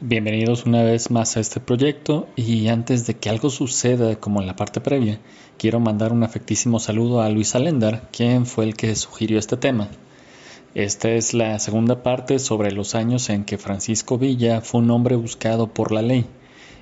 [0.00, 4.46] Bienvenidos una vez más a este proyecto y antes de que algo suceda como en
[4.46, 5.18] la parte previa,
[5.58, 9.88] quiero mandar un afectísimo saludo a Luis Alendar, quien fue el que sugirió este tema.
[10.76, 15.16] Esta es la segunda parte sobre los años en que Francisco Villa fue un hombre
[15.16, 16.26] buscado por la ley.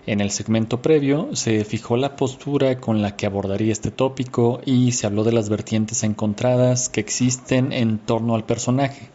[0.06, 4.92] En el segmento previo se fijó la postura con la que abordaría este tópico y
[4.92, 9.08] se habló de las vertientes encontradas que existen en torno al personaje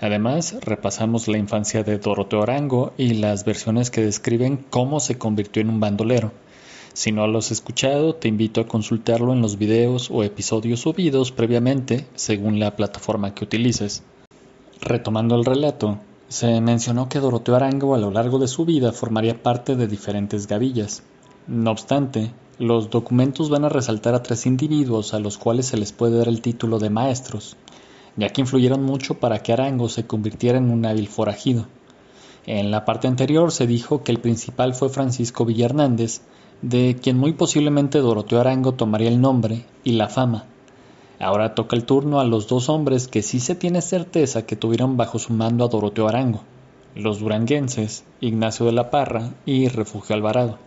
[0.00, 5.62] Además, repasamos la infancia de Doroteo Arango y las versiones que describen cómo se convirtió
[5.62, 6.32] en un bandolero.
[6.92, 11.32] Si no lo has escuchado, te invito a consultarlo en los videos o episodios subidos
[11.32, 14.02] previamente, según la plataforma que utilices.
[14.80, 15.98] Retomando el relato,
[16.28, 20.46] se mencionó que Doroteo Arango a lo largo de su vida formaría parte de diferentes
[20.46, 21.02] gavillas.
[21.46, 25.92] No obstante, los documentos van a resaltar a tres individuos a los cuales se les
[25.92, 27.56] puede dar el título de maestros
[28.16, 31.66] ya que influyeron mucho para que Arango se convirtiera en un hábil forajido.
[32.46, 36.20] En la parte anterior se dijo que el principal fue Francisco Villa Hernández,
[36.62, 40.44] de quien muy posiblemente Doroteo Arango tomaría el nombre y la fama.
[41.18, 44.96] Ahora toca el turno a los dos hombres que sí se tiene certeza que tuvieron
[44.96, 46.42] bajo su mando a Doroteo Arango,
[46.94, 50.58] los duranguenses, Ignacio de la Parra y Refugio Alvarado.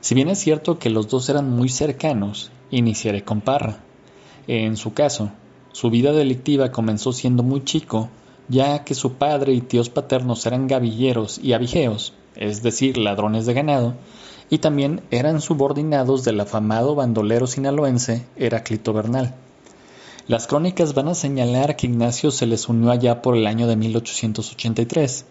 [0.00, 3.80] Si bien es cierto que los dos eran muy cercanos, iniciaré con Parra.
[4.46, 5.30] En su caso,
[5.76, 8.08] su vida delictiva comenzó siendo muy chico,
[8.48, 13.52] ya que su padre y tíos paternos eran gavilleros y abigeos, es decir, ladrones de
[13.52, 13.92] ganado,
[14.48, 19.34] y también eran subordinados del afamado bandolero sinaloense Heraclito Bernal.
[20.28, 23.76] Las crónicas van a señalar que Ignacio se les unió allá por el año de
[23.76, 25.26] 1883,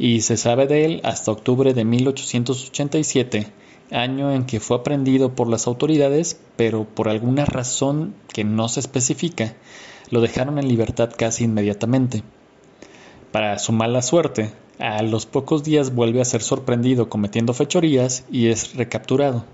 [0.00, 3.52] y se sabe de él hasta octubre de 1887,
[3.90, 8.80] año en que fue aprendido por las autoridades, pero por alguna razón que no se
[8.80, 9.54] especifica,
[10.10, 12.22] lo dejaron en libertad casi inmediatamente.
[13.32, 18.48] Para su mala suerte, a los pocos días vuelve a ser sorprendido cometiendo fechorías y
[18.48, 19.44] es recapturado.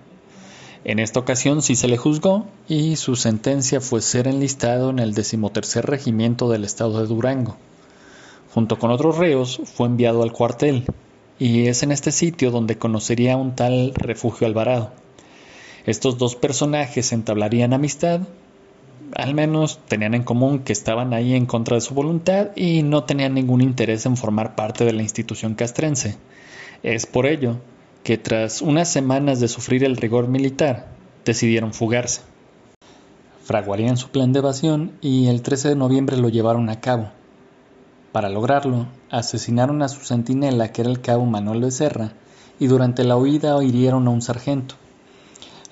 [0.84, 5.14] En esta ocasión sí se le juzgó y su sentencia fue ser enlistado en el
[5.14, 7.56] decimotercer regimiento del estado de Durango.
[8.52, 10.84] Junto con otros reos fue enviado al cuartel,
[11.42, 14.92] y es en este sitio donde conocería un tal Refugio Alvarado.
[15.86, 18.20] Estos dos personajes entablarían amistad,
[19.16, 23.02] al menos tenían en común que estaban ahí en contra de su voluntad y no
[23.02, 26.16] tenían ningún interés en formar parte de la institución castrense.
[26.84, 27.56] Es por ello
[28.04, 30.92] que tras unas semanas de sufrir el rigor militar,
[31.24, 32.20] decidieron fugarse.
[33.42, 37.10] Fraguarían su plan de evasión y el 13 de noviembre lo llevaron a cabo.
[38.12, 42.12] Para lograrlo, asesinaron a su centinela, que era el cabo Manuel Becerra,
[42.60, 44.74] y durante la huida hirieron a un sargento.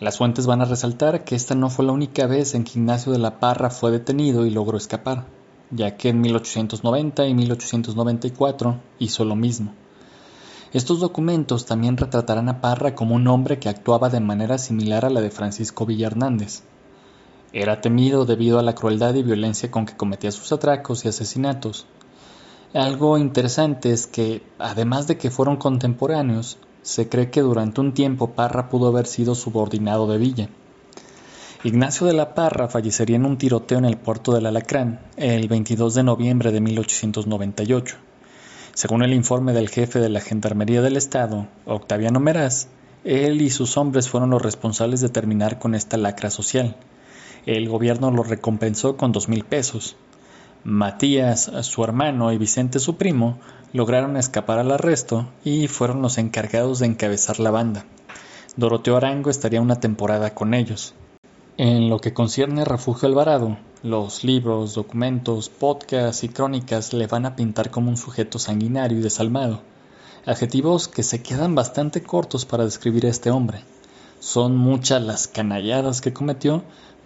[0.00, 3.12] Las fuentes van a resaltar que esta no fue la única vez en que Ignacio
[3.12, 5.26] de la Parra fue detenido y logró escapar,
[5.70, 9.74] ya que en 1890 y 1894 hizo lo mismo.
[10.72, 15.10] Estos documentos también retratarán a Parra como un hombre que actuaba de manera similar a
[15.10, 16.62] la de Francisco Villa Hernández.
[17.52, 21.86] Era temido debido a la crueldad y violencia con que cometía sus atracos y asesinatos,
[22.74, 28.30] algo interesante es que, además de que fueron contemporáneos, se cree que durante un tiempo
[28.30, 30.48] Parra pudo haber sido subordinado de Villa.
[31.62, 35.94] Ignacio de la Parra fallecería en un tiroteo en el puerto del Alacrán el 22
[35.94, 37.96] de noviembre de 1898.
[38.72, 42.68] Según el informe del jefe de la Gendarmería del Estado, Octaviano Meraz,
[43.04, 46.76] él y sus hombres fueron los responsables de terminar con esta lacra social.
[47.46, 49.96] El gobierno lo recompensó con dos mil pesos,
[50.64, 53.38] Matías, su hermano, y Vicente, su primo,
[53.72, 57.86] lograron escapar al arresto y fueron los encargados de encabezar la banda.
[58.56, 60.94] Doroteo Arango estaría una temporada con ellos.
[61.56, 67.24] En lo que concierne a Refugio Alvarado, los libros, documentos, podcasts y crónicas le van
[67.24, 69.62] a pintar como un sujeto sanguinario y desalmado,
[70.26, 73.64] adjetivos que se quedan bastante cortos para describir a este hombre.
[74.18, 76.62] Son muchas las canalladas que cometió,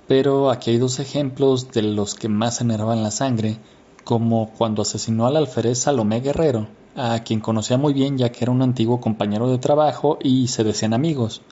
[0.06, 3.58] pero aquí hay dos ejemplos de los que más enervan la sangre,
[4.04, 8.52] como cuando asesinó al alférez Salomé Guerrero, a quien conocía muy bien ya que era
[8.52, 11.42] un antiguo compañero de trabajo y se decían amigos.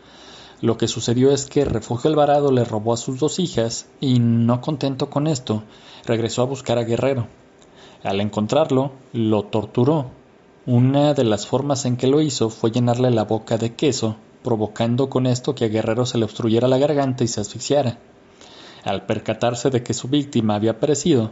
[0.60, 4.60] Lo que sucedió es que Refugio Alvarado le robó a sus dos hijas y, no
[4.60, 5.64] contento con esto,
[6.04, 7.26] regresó a buscar a Guerrero.
[8.04, 10.10] Al encontrarlo, lo torturó.
[10.66, 14.14] Una de las formas en que lo hizo fue llenarle la boca de queso,
[14.44, 17.98] provocando con esto que a Guerrero se le obstruyera la garganta y se asfixiara.
[18.84, 21.30] Al percatarse de que su víctima había perecido,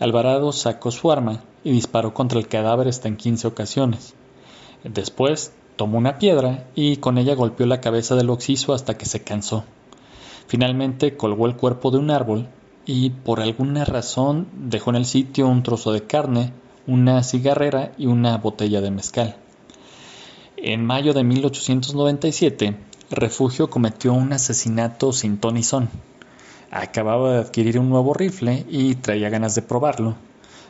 [0.00, 4.14] Alvarado sacó su arma y disparó contra el cadáver hasta en quince ocasiones.
[4.84, 9.22] Después tomó una piedra y con ella golpeó la cabeza del occiso hasta que se
[9.22, 9.64] cansó.
[10.46, 12.48] Finalmente colgó el cuerpo de un árbol
[12.86, 16.52] y por alguna razón dejó en el sitio un trozo de carne,
[16.86, 19.36] una cigarrera y una botella de mezcal.
[20.56, 22.76] En mayo de 1897,
[23.10, 25.88] Refugio cometió un asesinato sin ton y son.
[26.70, 30.16] Acababa de adquirir un nuevo rifle y traía ganas de probarlo.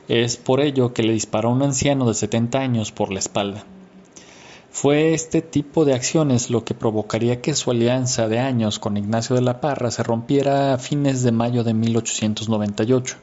[0.09, 3.65] Es por ello que le disparó a un anciano de 70 años por la espalda.
[4.71, 9.35] Fue este tipo de acciones lo que provocaría que su alianza de años con Ignacio
[9.35, 13.17] de la Parra se rompiera a fines de mayo de 1898.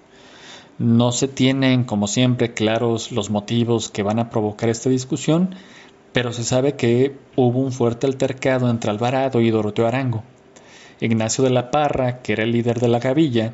[0.77, 5.55] No se tienen, como siempre, claros los motivos que van a provocar esta discusión,
[6.11, 10.23] pero se sabe que hubo un fuerte altercado entre Alvarado y Doroteo Arango.
[10.99, 13.53] Ignacio de la Parra, que era el líder de la gavilla,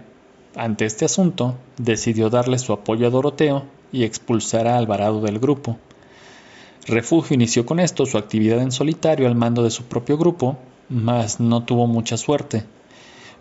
[0.55, 5.77] ante este asunto, decidió darle su apoyo a Doroteo y expulsar a Alvarado del grupo.
[6.87, 10.57] Refugio inició con esto su actividad en solitario al mando de su propio grupo,
[10.89, 12.65] mas no tuvo mucha suerte.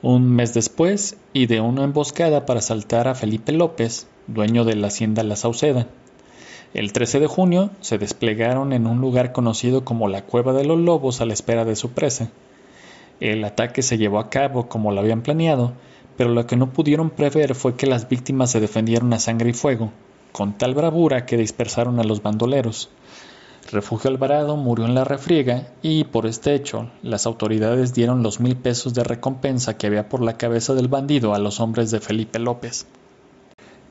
[0.02, 5.23] Un mes después, ideó una emboscada para asaltar a Felipe López, dueño de la hacienda
[5.25, 5.88] La Sauceda.
[6.73, 10.79] El 13 de junio se desplegaron en un lugar conocido como la Cueva de los
[10.79, 12.31] Lobos a la espera de su presa.
[13.20, 15.75] El ataque se llevó a cabo como lo habían planeado,
[16.17, 19.52] pero lo que no pudieron prever fue que las víctimas se defendieron a sangre y
[19.52, 19.93] fuego,
[20.32, 22.90] con tal bravura que dispersaron a los bandoleros.
[23.70, 28.56] Refugio Alvarado murió en la refriega y por este hecho las autoridades dieron los mil
[28.56, 32.38] pesos de recompensa que había por la cabeza del bandido a los hombres de Felipe
[32.38, 32.87] López.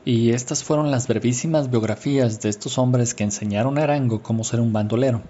[0.04, 4.60] Y estas fueron las brevísimas biografías de estos hombres que enseñaron a Arango cómo ser
[4.60, 5.22] un bandolero.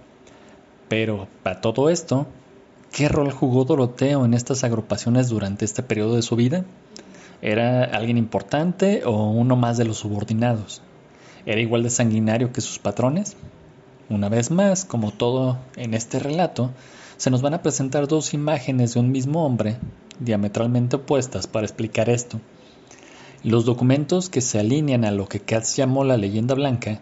[0.88, 2.26] Pero, para todo esto,
[2.92, 6.66] ¿qué rol jugó Doroteo en estas agrupaciones durante este periodo de su vida?
[7.42, 10.82] ¿Era alguien importante o uno más de los subordinados?
[11.46, 13.38] ¿Era igual de sanguinario que sus patrones?
[14.10, 16.72] Una vez más, como todo en este relato,
[17.18, 19.78] se nos van a presentar dos imágenes de un mismo hombre,
[20.20, 22.42] diametralmente opuestas, para explicar esto.
[23.44, 27.02] Los documentos que se alinean a lo que Katz llamó la leyenda blanca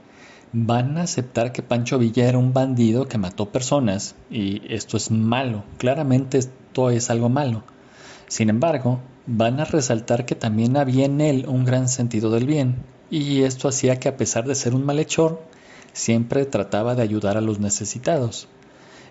[0.54, 5.12] van a aceptar que Pancho Villa era un bandido que mató personas, y esto es
[5.12, 7.64] malo, claramente esto es algo malo.
[8.28, 12.78] Sin embargo, van a resaltar que también había en él un gran sentido del bien,
[13.10, 15.42] y esto hacía que a pesar de ser un malhechor,
[15.94, 18.48] siempre trataba de ayudar a los necesitados.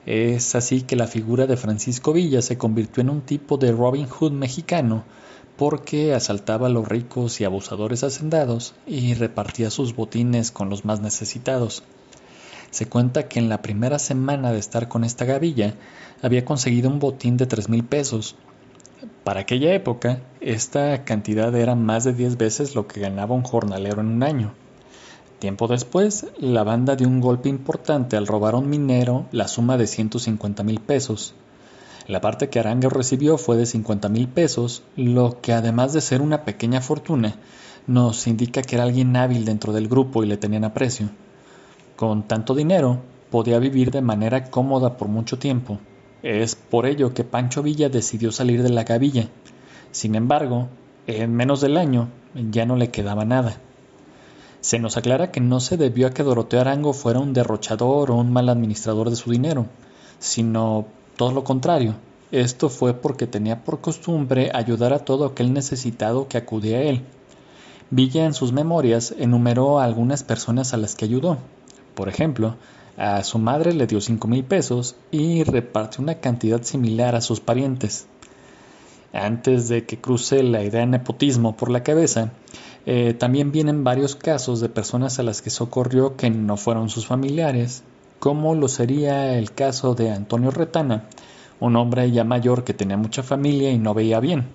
[0.07, 4.07] Es así que la figura de Francisco Villa se convirtió en un tipo de Robin
[4.07, 5.05] Hood mexicano
[5.57, 11.01] porque asaltaba a los ricos y abusadores hacendados y repartía sus botines con los más
[11.01, 11.83] necesitados.
[12.71, 15.75] Se cuenta que en la primera semana de estar con esta gavilla
[16.23, 18.37] había conseguido un botín de tres mil pesos.
[19.25, 24.01] Para aquella época, esta cantidad era más de diez veces lo que ganaba un jornalero
[24.01, 24.55] en un año.
[25.39, 29.77] Tiempo después, la banda dio un golpe importante al robar a un minero la suma
[29.77, 31.35] de 150 mil pesos.
[32.09, 36.23] La parte que Arango recibió fue de 50 mil pesos, lo que además de ser
[36.23, 37.35] una pequeña fortuna,
[37.89, 41.09] nos indica que era alguien hábil dentro del grupo y le tenían aprecio.
[41.97, 43.01] Con tanto dinero,
[43.31, 45.79] podía vivir de manera cómoda por mucho tiempo.
[46.23, 49.29] Es por ello que Pancho Villa decidió salir de la gavilla.
[49.91, 50.69] Sin embargo,
[51.09, 53.57] en menos del año ya no le quedaba nada.
[54.61, 58.17] Se nos aclara que no se debió a que Doroteo Arango fuera un derrochador o
[58.17, 59.67] un mal administrador de su dinero,
[60.19, 60.87] sino
[61.17, 61.95] todo lo contrario.
[62.33, 67.03] Esto fue porque tenía por costumbre ayudar a todo aquel necesitado que acudía a él.
[67.91, 71.39] Villa en sus memorias enumeró a algunas personas a las que ayudó.
[71.95, 72.57] Por ejemplo,
[72.97, 77.41] a su madre le dio cinco mil pesos y repartió una cantidad similar a sus
[77.41, 78.07] parientes.
[79.13, 82.33] Antes de que cruce la idea de nepotismo por la cabeza,
[82.87, 87.07] eh, también vienen varios casos de personas a las que socorrió que no fueron sus
[87.07, 87.83] familiares,
[88.19, 91.05] como lo sería el caso de Antonio Retana,
[91.61, 94.47] un hombre ya mayor que tenía mucha familia y no veía bien.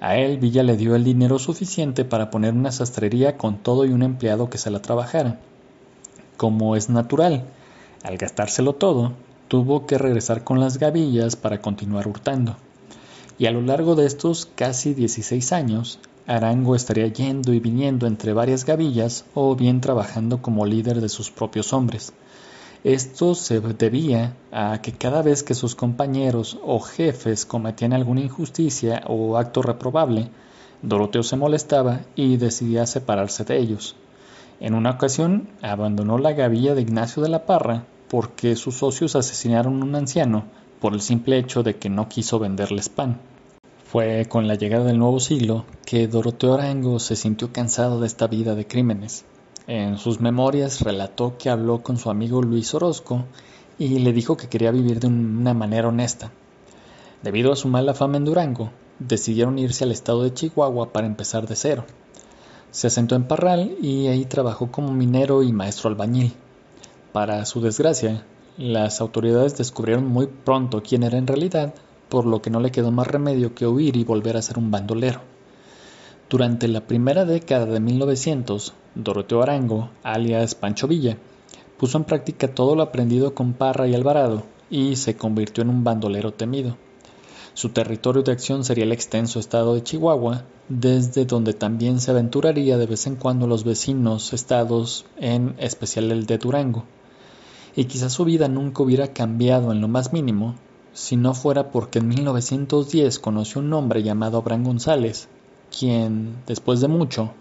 [0.00, 3.90] A él Villa le dio el dinero suficiente para poner una sastrería con todo y
[3.90, 5.40] un empleado que se la trabajara.
[6.36, 7.44] Como es natural,
[8.02, 9.12] al gastárselo todo,
[9.48, 12.56] tuvo que regresar con las gavillas para continuar hurtando.
[13.38, 18.32] Y a lo largo de estos casi 16 años, Arango estaría yendo y viniendo entre
[18.32, 22.12] varias gavillas o bien trabajando como líder de sus propios hombres.
[22.84, 29.02] Esto se debía a que cada vez que sus compañeros o jefes cometían alguna injusticia
[29.06, 30.28] o acto reprobable,
[30.82, 33.96] Doroteo se molestaba y decidía separarse de ellos.
[34.60, 39.80] En una ocasión abandonó la gavilla de Ignacio de la Parra porque sus socios asesinaron
[39.80, 40.44] a un anciano
[40.78, 43.18] por el simple hecho de que no quiso venderles pan.
[43.86, 48.26] Fue con la llegada del nuevo siglo que Doroteo Arango se sintió cansado de esta
[48.26, 49.24] vida de crímenes.
[49.66, 53.24] En sus memorias relató que habló con su amigo Luis Orozco
[53.78, 56.32] y le dijo que quería vivir de una manera honesta.
[57.22, 61.48] Debido a su mala fama en Durango, decidieron irse al estado de Chihuahua para empezar
[61.48, 61.86] de cero.
[62.70, 66.34] Se asentó en Parral y ahí trabajó como minero y maestro albañil.
[67.12, 68.26] Para su desgracia,
[68.58, 71.74] las autoridades descubrieron muy pronto quién era en realidad,
[72.10, 74.70] por lo que no le quedó más remedio que huir y volver a ser un
[74.70, 75.22] bandolero.
[76.28, 81.16] Durante la primera década de 1900, Doroteo Arango, alias Pancho Villa,
[81.78, 85.84] puso en práctica todo lo aprendido con Parra y Alvarado y se convirtió en un
[85.84, 86.76] bandolero temido.
[87.54, 92.78] Su territorio de acción sería el extenso estado de Chihuahua, desde donde también se aventuraría
[92.78, 96.84] de vez en cuando los vecinos estados, en especial el de Durango.
[97.76, 100.56] Y quizás su vida nunca hubiera cambiado en lo más mínimo,
[100.92, 105.28] si no fuera porque en 1910 conoció un hombre llamado Abraham González,
[105.76, 107.32] quien, después de mucho,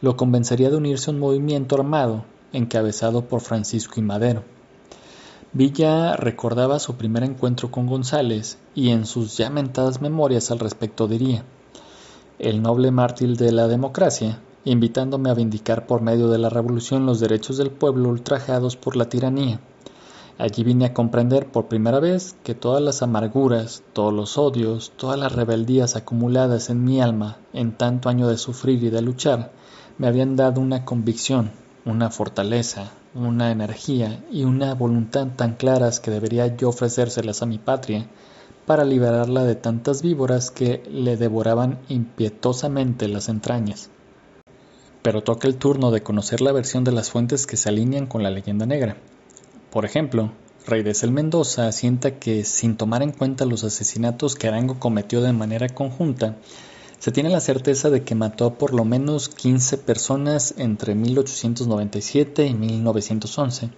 [0.00, 4.42] lo convencería de unirse a un movimiento armado encabezado por Francisco y Madero.
[5.52, 11.08] Villa recordaba su primer encuentro con González y en sus ya mentadas memorias al respecto
[11.08, 11.44] diría
[12.38, 17.18] el noble mártir de la democracia, invitándome a vindicar por medio de la revolución los
[17.18, 19.60] derechos del pueblo ultrajados por la tiranía.
[20.38, 25.18] Allí vine a comprender por primera vez que todas las amarguras, todos los odios, todas
[25.18, 29.50] las rebeldías acumuladas en mi alma en tanto año de sufrir y de luchar,
[29.98, 31.50] me habían dado una convicción,
[31.84, 37.58] una fortaleza, una energía y una voluntad tan claras que debería yo ofrecérselas a mi
[37.58, 38.06] patria
[38.64, 43.90] para liberarla de tantas víboras que le devoraban impietosamente las entrañas.
[45.02, 48.22] Pero toca el turno de conocer la versión de las fuentes que se alinean con
[48.22, 48.96] la leyenda negra.
[49.70, 50.32] Por ejemplo,
[50.66, 55.22] Rey de Cel Mendoza asienta que, sin tomar en cuenta los asesinatos que Arango cometió
[55.22, 56.36] de manera conjunta,
[56.98, 62.46] se tiene la certeza de que mató a por lo menos 15 personas entre 1897
[62.46, 63.70] y 1911.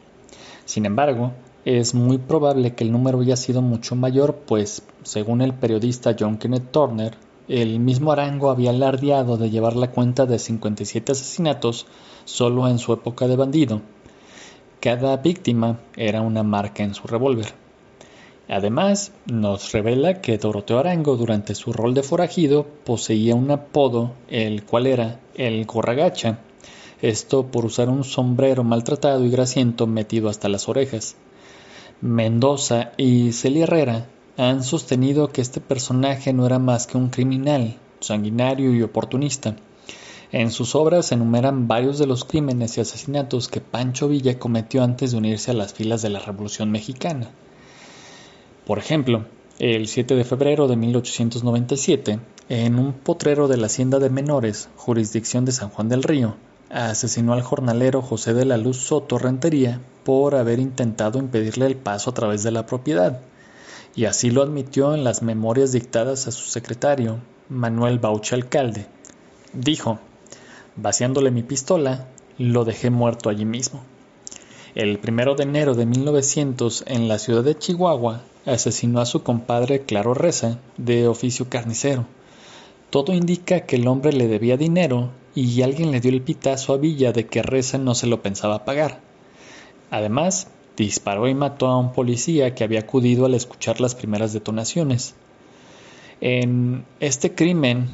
[0.64, 1.32] Sin embargo,
[1.64, 6.38] es muy probable que el número haya sido mucho mayor, pues, según el periodista John
[6.38, 7.16] Kenneth Turner,
[7.48, 11.86] el mismo Arango había alardeado de llevar la cuenta de 57 asesinatos
[12.24, 13.82] solo en su época de bandido.
[14.78, 17.59] Cada víctima era una marca en su revólver.
[18.52, 24.64] Además, nos revela que Doroteo Arango durante su rol de forajido poseía un apodo, el
[24.64, 26.40] cual era el gorragacha,
[27.00, 31.14] esto por usar un sombrero maltratado y grasiento metido hasta las orejas.
[32.00, 37.78] Mendoza y Celia Herrera han sostenido que este personaje no era más que un criminal,
[38.00, 39.54] sanguinario y oportunista.
[40.33, 45.12] En sus obras enumeran varios de los crímenes y asesinatos que Pancho Villa cometió antes
[45.12, 47.30] de unirse a las filas de la Revolución Mexicana.
[48.66, 49.24] Por ejemplo,
[49.58, 55.44] el 7 de febrero de 1897, en un potrero de la Hacienda de Menores, jurisdicción
[55.44, 56.36] de San Juan del Río,
[56.70, 62.10] asesinó al jornalero José de la Luz Soto Rentería por haber intentado impedirle el paso
[62.10, 63.20] a través de la propiedad,
[63.96, 68.86] y así lo admitió en las memorias dictadas a su secretario, Manuel Bauche Alcalde.
[69.52, 69.98] Dijo,
[70.76, 72.06] vaciándole mi pistola,
[72.38, 73.82] lo dejé muerto allí mismo.
[74.74, 79.82] El primero de enero de 1900, en la ciudad de Chihuahua, asesinó a su compadre
[79.82, 82.06] Claro Reza, de oficio carnicero.
[82.90, 86.76] Todo indica que el hombre le debía dinero y alguien le dio el pitazo a
[86.76, 89.00] Villa de que Reza no se lo pensaba pagar.
[89.90, 95.14] Además, disparó y mató a un policía que había acudido al escuchar las primeras detonaciones.
[96.20, 97.88] En este crimen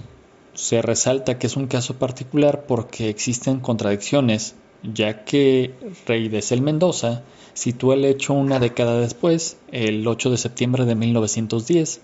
[0.55, 4.55] se resalta que es un caso particular porque existen contradicciones,
[4.93, 5.75] ya que
[6.07, 7.23] Rey de Cel Mendoza
[7.55, 12.01] sitúa el hecho una década después, el 8 de septiembre de 1910,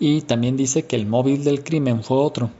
[0.00, 2.50] y también dice que el móvil del crimen fue otro.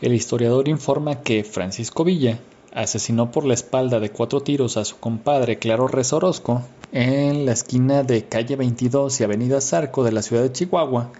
[0.00, 2.40] El historiador informa que Francisco Villa
[2.72, 6.62] asesinó por la espalda de cuatro tiros a su compadre Claro Reza Orozco
[6.92, 11.10] en la esquina de calle 22 y avenida Zarco de la ciudad de Chihuahua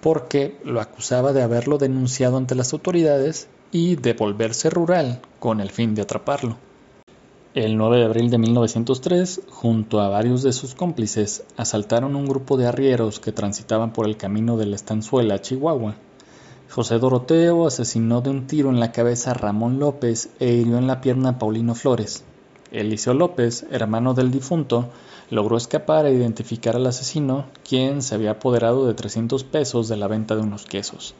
[0.00, 5.70] porque lo acusaba de haberlo denunciado ante las autoridades y de volverse rural con el
[5.70, 6.56] fin de atraparlo.
[7.54, 12.56] El 9 de abril de 1903, junto a varios de sus cómplices, asaltaron un grupo
[12.56, 15.96] de arrieros que transitaban por el camino de la estanzuela Chihuahua
[16.70, 20.86] José Doroteo asesinó de un tiro en la cabeza a Ramón López e hirió en
[20.86, 22.24] la pierna a Paulino Flores.
[22.70, 24.90] Eliseo López, hermano del difunto,
[25.30, 30.08] logró escapar e identificar al asesino, quien se había apoderado de 300 pesos de la
[30.08, 31.14] venta de unos quesos.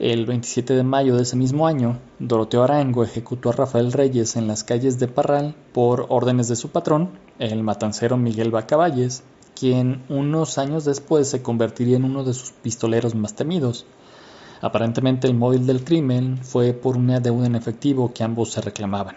[0.00, 4.46] El 27 de mayo de ese mismo año, Doroteo Arango ejecutó a Rafael Reyes en
[4.46, 9.22] las calles de Parral por órdenes de su patrón, el matancero Miguel Bacavalles,
[9.54, 13.84] quien unos años después se convertiría en uno de sus pistoleros más temidos.
[14.62, 19.16] Aparentemente el móvil del crimen fue por una deuda en efectivo que ambos se reclamaban.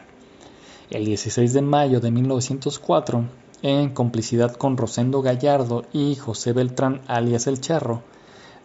[0.90, 3.24] El 16 de mayo de 1904,
[3.62, 8.04] en complicidad con Rosendo Gallardo y José Beltrán alias El Charro,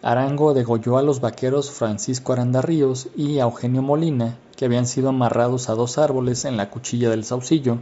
[0.01, 5.69] Arango degolló a los vaqueros Francisco Aranda Ríos y Eugenio Molina, que habían sido amarrados
[5.69, 7.79] a dos árboles en la cuchilla del Saucillo,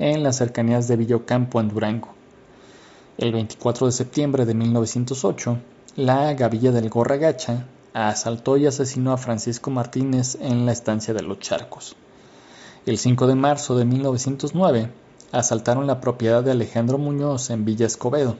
[0.00, 2.08] en las cercanías de Villocampo en Durango.
[3.18, 5.58] El 24 de septiembre de 1908,
[5.94, 11.22] la gavilla del Gorra Gacha asaltó y asesinó a Francisco Martínez en la estancia de
[11.22, 11.94] Los Charcos.
[12.86, 14.90] El 5 de marzo de 1909,
[15.32, 18.36] asaltaron la propiedad de Alejandro Muñoz en Villa Escobedo.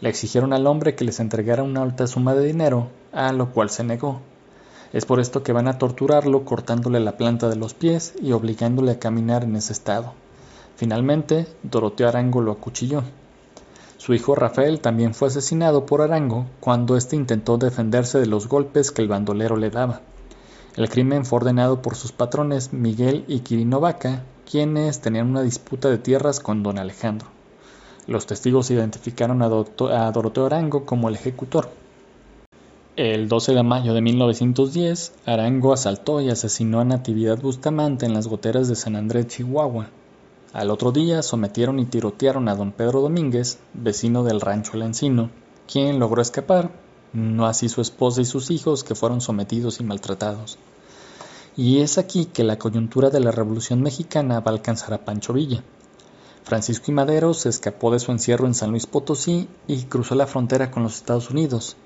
[0.00, 3.68] Le exigieron al hombre que les entregara una alta suma de dinero, a lo cual
[3.68, 4.20] se negó.
[4.92, 8.92] Es por esto que van a torturarlo cortándole la planta de los pies y obligándole
[8.92, 10.12] a caminar en ese estado.
[10.76, 13.02] Finalmente, Doroteo Arango lo acuchilló.
[13.96, 18.92] Su hijo Rafael también fue asesinado por Arango cuando éste intentó defenderse de los golpes
[18.92, 20.00] que el bandolero le daba.
[20.76, 25.90] El crimen fue ordenado por sus patrones Miguel y Quirino Vaca, quienes tenían una disputa
[25.90, 27.37] de tierras con don Alejandro.
[28.08, 31.68] Los testigos identificaron a, Doroteo Arango como el ejecutor.
[32.96, 38.26] El 12 de mayo de 1910, Arango asaltó y asesinó a Natividad Bustamante en las
[38.26, 39.90] goteras de San Andrés, Chihuahua.
[40.54, 45.28] Al otro día sometieron y tirotearon a don Pedro Domínguez, vecino del rancho El Encino,
[45.70, 46.70] quien logró escapar,
[47.12, 50.58] no así su esposa y sus hijos que fueron sometidos y maltratados.
[51.58, 55.34] Y es aquí que la coyuntura de la Revolución Mexicana va a alcanzar a Pancho
[55.34, 55.62] Villa.
[56.48, 60.26] Francisco y Madero se escapó de su encierro en San Luis Potosí y cruzó la
[60.26, 61.76] frontera con los Estados Unidos,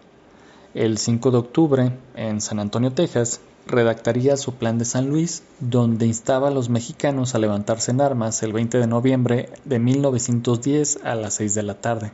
[0.73, 6.07] el 5 de octubre, en San Antonio, Texas, redactaría su plan de San Luis, donde
[6.07, 11.16] instaba a los mexicanos a levantarse en armas el 20 de noviembre de 1910 a
[11.16, 12.12] las 6 de la tarde.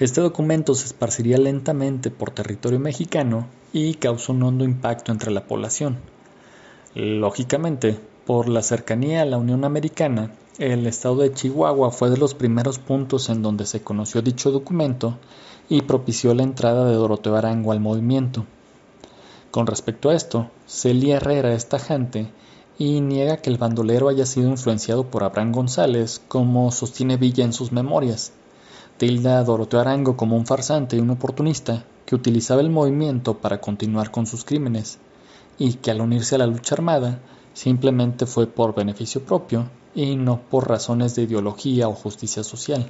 [0.00, 5.46] Este documento se esparciría lentamente por territorio mexicano y causó un hondo impacto entre la
[5.46, 5.98] población.
[6.96, 12.34] Lógicamente, por la cercanía a la Unión Americana, el estado de Chihuahua fue de los
[12.34, 15.16] primeros puntos en donde se conoció dicho documento
[15.68, 18.44] y propició la entrada de Doroteo Arango al movimiento.
[19.52, 22.32] Con respecto a esto, Celia Herrera es tajante
[22.76, 27.52] y niega que el bandolero haya sido influenciado por Abraham González, como sostiene Villa en
[27.52, 28.32] sus memorias.
[28.96, 33.60] Tilda a Doroteo Arango como un farsante y un oportunista que utilizaba el movimiento para
[33.60, 34.98] continuar con sus crímenes,
[35.56, 37.20] y que al unirse a la lucha armada
[37.58, 42.88] simplemente fue por beneficio propio y no por razones de ideología o justicia social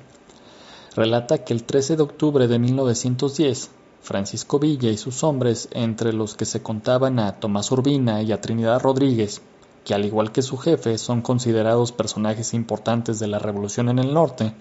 [0.95, 3.71] relata que el 13 de octubre de 1910,
[4.03, 8.41] Francisco Villa y sus hombres, entre los que se contaban a Tomás Urbina y a
[8.41, 9.41] Trinidad Rodríguez,
[9.85, 14.13] que al igual que su jefe son considerados personajes importantes de la revolución en el
[14.13, 14.55] norte,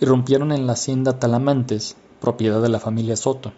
[0.00, 3.52] irrumpieron en la hacienda Talamantes, propiedad de la familia Soto.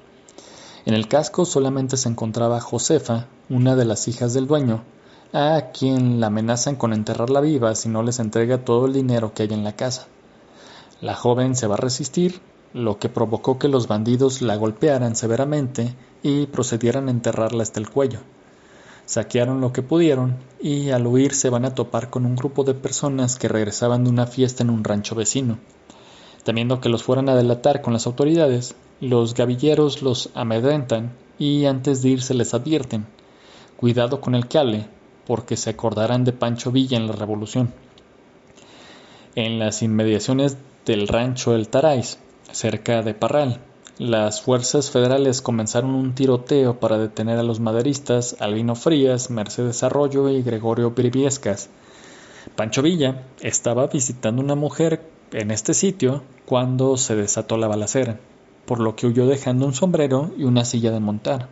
[0.87, 4.83] En el casco solamente se encontraba Josefa, una de las hijas del dueño,
[5.37, 9.43] a quien la amenazan con enterrarla viva si no les entrega todo el dinero que
[9.43, 10.07] hay en la casa.
[11.01, 12.41] La joven se va a resistir,
[12.73, 17.91] lo que provocó que los bandidos la golpearan severamente y procedieran a enterrarla hasta el
[17.91, 18.21] cuello.
[19.07, 22.75] Saquearon lo que pudieron y al huir se van a topar con un grupo de
[22.75, 25.59] personas que regresaban de una fiesta en un rancho vecino.
[26.45, 32.03] Temiendo que los fueran a delatar con las autoridades, los gavilleros los amedrentan y antes
[32.03, 33.09] de irse les advierten,
[33.77, 34.94] cuidado con el cale,
[35.27, 37.73] porque se acordarán de Pancho Villa en la Revolución.
[39.35, 40.57] En las inmediaciones
[40.87, 42.19] del rancho El Tarais,
[42.53, 43.61] cerca de Parral.
[43.99, 50.29] Las fuerzas federales comenzaron un tiroteo para detener a los maderistas Albino Frías, Mercedes Arroyo
[50.29, 51.71] y Gregorio Briviescas.
[52.57, 55.01] Pancho Villa estaba visitando una mujer
[55.33, 58.19] en este sitio cuando se desató la balacera,
[58.67, 61.49] por lo que huyó dejando un sombrero y una silla de montar.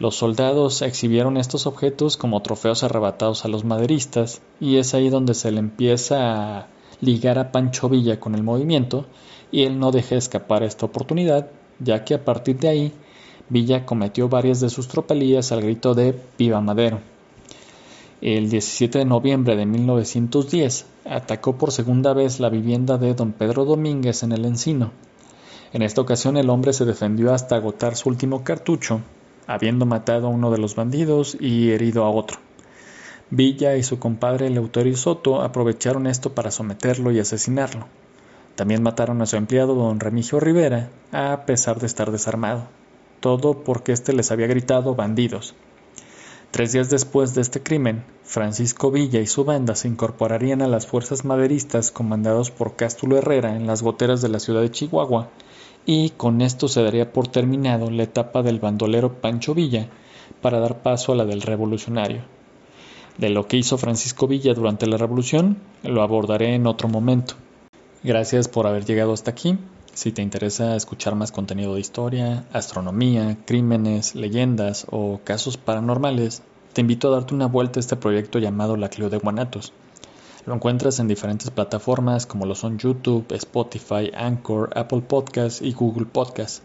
[0.00, 5.34] Los soldados exhibieron estos objetos como trofeos arrebatados a los maderistas y es ahí donde
[5.34, 6.68] se le empieza a
[7.02, 9.04] ligar a Pancho Villa con el movimiento
[9.52, 12.92] y él no deja escapar esta oportunidad, ya que a partir de ahí
[13.50, 17.00] Villa cometió varias de sus tropelías al grito de Viva Madero.
[18.22, 23.66] El 17 de noviembre de 1910 atacó por segunda vez la vivienda de don Pedro
[23.66, 24.92] Domínguez en el Encino.
[25.74, 29.02] En esta ocasión el hombre se defendió hasta agotar su último cartucho,
[29.46, 32.38] habiendo matado a uno de los bandidos y herido a otro.
[33.30, 37.86] Villa y su compadre Eleuterio Soto aprovecharon esto para someterlo y asesinarlo.
[38.56, 42.66] También mataron a su empleado don Remigio Rivera, a pesar de estar desarmado.
[43.20, 45.54] Todo porque éste les había gritado bandidos.
[46.50, 50.84] Tres días después de este crimen, Francisco Villa y su banda se incorporarían a las
[50.84, 55.28] fuerzas maderistas comandados por Cástulo Herrera en las goteras de la ciudad de Chihuahua,
[55.86, 59.86] y con esto se daría por terminado la etapa del bandolero Pancho Villa
[60.42, 62.22] para dar paso a la del revolucionario.
[63.16, 67.34] De lo que hizo Francisco Villa durante la Revolución lo abordaré en otro momento.
[68.02, 69.56] Gracias por haber llegado hasta aquí.
[70.00, 76.40] Si te interesa escuchar más contenido de historia, astronomía, crímenes, leyendas o casos paranormales,
[76.72, 79.74] te invito a darte una vuelta a este proyecto llamado La Clio de Guanatos.
[80.46, 86.06] Lo encuentras en diferentes plataformas como lo son YouTube, Spotify, Anchor, Apple Podcasts y Google
[86.06, 86.62] Podcasts.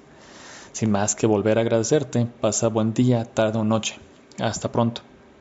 [0.72, 4.00] Sin más que volver a agradecerte, pasa buen día, tarde o noche.
[4.40, 5.02] Hasta pronto.